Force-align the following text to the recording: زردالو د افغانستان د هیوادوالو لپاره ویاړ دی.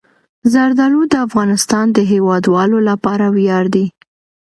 زردالو 0.53 1.01
د 1.09 1.13
افغانستان 1.27 1.85
د 1.91 1.97
هیوادوالو 2.11 2.77
لپاره 2.89 3.25
ویاړ 3.35 3.63
دی. 3.75 3.85